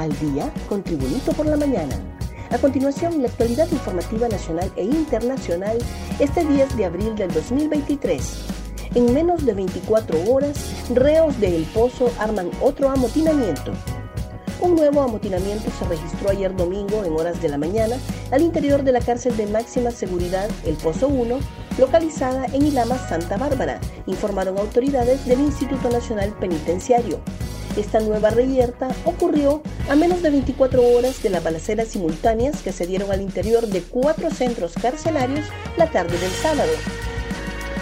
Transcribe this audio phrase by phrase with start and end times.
[0.00, 1.94] al día con Tribunito por la mañana.
[2.50, 5.78] A continuación, la actualidad informativa nacional e internacional
[6.18, 8.46] este 10 de abril del 2023.
[8.94, 10.56] En menos de 24 horas,
[10.92, 13.72] reos de El Pozo arman otro amotinamiento.
[14.60, 17.96] Un nuevo amotinamiento se registró ayer domingo en horas de la mañana
[18.30, 21.38] al interior de la cárcel de máxima seguridad El Pozo 1,
[21.78, 27.20] localizada en Ilama, Santa Bárbara, informaron autoridades del Instituto Nacional Penitenciario.
[27.76, 32.86] Esta nueva reyerta ocurrió a menos de 24 horas de las balaceras simultáneas que se
[32.86, 36.72] dieron al interior de cuatro centros carcelarios la tarde del sábado.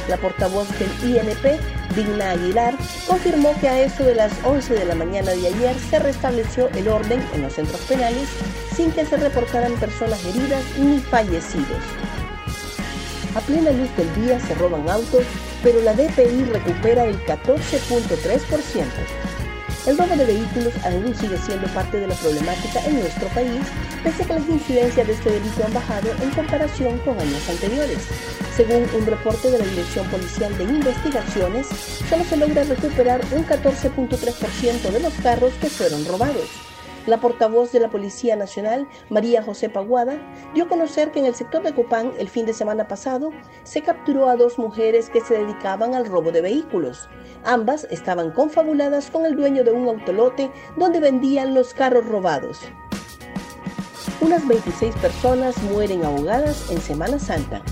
[0.09, 1.61] La portavoz del INP,
[1.95, 2.75] Digna Aguilar,
[3.07, 6.89] confirmó que a eso de las 11 de la mañana de ayer se restableció el
[6.89, 8.29] orden en los centros penales
[8.75, 11.83] sin que se reportaran personas heridas ni fallecidos.
[13.35, 15.25] A plena luz del día se roban autos,
[15.63, 18.85] pero la DPI recupera el 14.3%.
[19.89, 23.63] El robo de vehículos aún sigue siendo parte de la problemática en nuestro país,
[24.05, 28.07] pese a que las incidencias de este delito han bajado en comparación con años anteriores.
[28.55, 31.69] Según un reporte de la Dirección Policial de Investigaciones,
[32.07, 36.68] solo se logra recuperar un 14.3% de los carros que fueron robados.
[37.09, 40.21] La portavoz de la Policía Nacional, María José Paguada,
[40.53, 43.31] dio a conocer que en el sector de Copán el fin de semana pasado
[43.63, 47.09] se capturó a dos mujeres que se dedicaban al robo de vehículos.
[47.45, 52.61] Ambas estaban confabuladas con el dueño de un autolote donde vendían los carros robados.
[54.21, 57.63] Unas 26 personas mueren ahogadas en Semana Santa.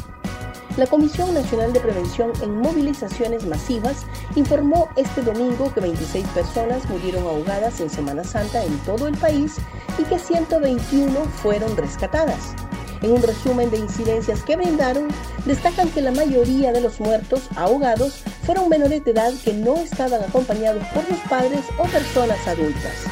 [0.76, 7.22] La Comisión Nacional de Prevención en Movilizaciones Masivas informó este domingo que 26 personas murieron
[7.24, 9.56] ahogadas en Semana Santa en todo el país
[9.98, 12.54] y que 121 fueron rescatadas.
[13.00, 15.08] En un resumen de incidencias que brindaron,
[15.46, 20.22] destacan que la mayoría de los muertos ahogados fueron menores de edad que no estaban
[20.22, 23.04] acompañados por sus padres o personas adultas.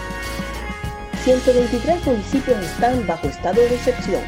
[1.24, 4.20] 123 municipios están bajo estado de excepción.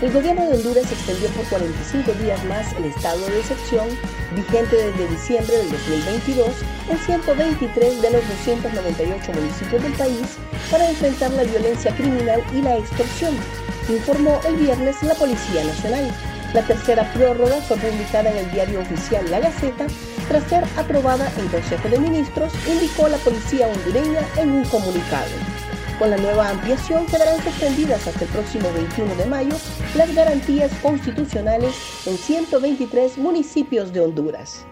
[0.00, 3.86] El gobierno de Honduras extendió por 45 días más el estado de excepción
[4.34, 6.48] vigente desde diciembre del 2022
[6.90, 10.36] en 123 de los 298 municipios del país
[10.70, 13.34] para enfrentar la violencia criminal y la extorsión,
[13.88, 16.10] informó el viernes la Policía Nacional.
[16.52, 19.86] La tercera prórroga fue publicada en el diario oficial La Gaceta
[20.28, 25.30] tras ser aprobada en Consejo de Ministros, indicó la policía hondureña en un comunicado.
[25.98, 29.54] Con la nueva ampliación quedarán suspendidas hasta el próximo 21 de mayo
[29.94, 31.72] las garantías constitucionales
[32.06, 34.66] en 123 municipios de Honduras.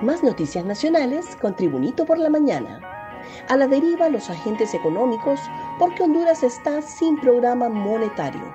[0.00, 2.80] Más noticias nacionales con Tribunito por la Mañana.
[3.48, 5.40] A la deriva los agentes económicos
[5.80, 8.54] porque Honduras está sin programa monetario.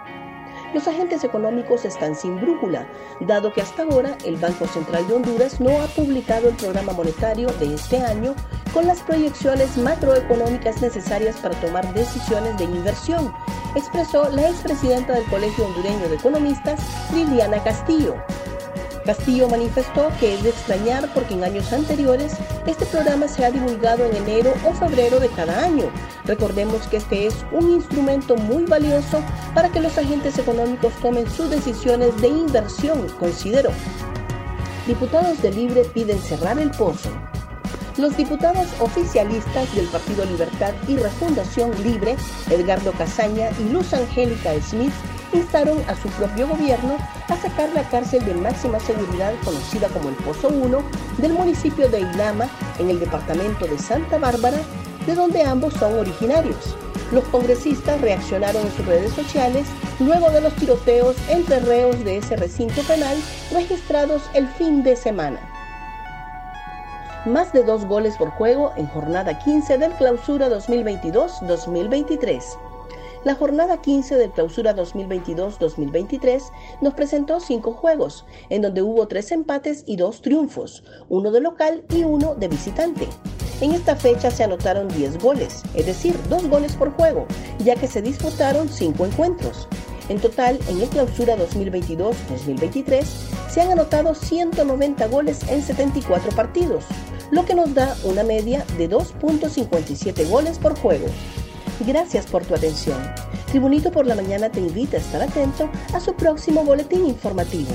[0.73, 2.87] Los agentes económicos están sin brújula,
[3.21, 7.49] dado que hasta ahora el Banco Central de Honduras no ha publicado el programa monetario
[7.59, 8.33] de este año
[8.73, 13.33] con las proyecciones macroeconómicas necesarias para tomar decisiones de inversión,
[13.75, 16.79] expresó la expresidenta del Colegio Hondureño de Economistas,
[17.13, 18.15] Liliana Castillo.
[19.05, 22.33] Castillo manifestó que es de extrañar porque en años anteriores
[22.65, 25.85] este programa se ha divulgado en enero o febrero de cada año.
[26.25, 29.23] Recordemos que este es un instrumento muy valioso
[29.53, 33.69] para que los agentes económicos tomen sus decisiones de inversión, consideró.
[34.85, 37.09] Diputados de Libre piden cerrar el pozo.
[37.97, 42.15] Los diputados oficialistas del Partido Libertad y Refundación Libre,
[42.47, 44.93] Edgardo Casaña y Luz Angélica Smith,
[45.33, 46.97] instaron a su propio gobierno
[47.27, 50.83] a sacar la cárcel de máxima seguridad conocida como el Pozo 1
[51.17, 52.47] del municipio de Ilama
[52.77, 54.59] en el departamento de Santa Bárbara,
[55.07, 56.75] de donde ambos son originarios.
[57.11, 59.65] Los congresistas reaccionaron en sus redes sociales
[59.99, 63.17] luego de los tiroteos entre reos de ese recinto penal
[63.51, 65.56] registrados el fin de semana.
[67.25, 72.41] Más de dos goles por juego en jornada 15 del clausura 2022-2023.
[73.25, 76.43] La jornada 15 de clausura 2022-2023
[76.81, 81.83] nos presentó cinco juegos, en donde hubo tres empates y dos triunfos, uno de local
[81.89, 83.09] y uno de visitante.
[83.59, 87.25] En esta fecha se anotaron 10 goles, es decir, dos goles por juego,
[87.59, 89.67] ya que se disputaron cinco encuentros.
[90.09, 93.03] En total, en el clausura 2022-2023
[93.49, 96.85] se han anotado 190 goles en 74 partidos,
[97.31, 101.07] lo que nos da una media de 2.57 goles por juego.
[101.85, 102.97] Gracias por tu atención.
[103.47, 107.71] Tribunito por la Mañana te invita a estar atento a su próximo boletín informativo.